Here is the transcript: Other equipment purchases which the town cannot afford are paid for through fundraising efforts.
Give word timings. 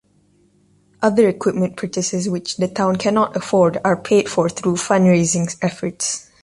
Other 1.03 1.27
equipment 1.29 1.77
purchases 1.77 2.27
which 2.27 2.57
the 2.57 2.67
town 2.67 2.95
cannot 2.95 3.35
afford 3.35 3.77
are 3.85 3.95
paid 3.95 4.27
for 4.27 4.49
through 4.49 4.77
fundraising 4.77 5.55
efforts. 5.61 6.27